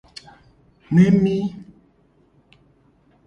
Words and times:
Nemi. 0.93 1.37